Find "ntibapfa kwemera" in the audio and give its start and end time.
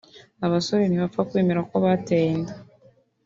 0.87-1.61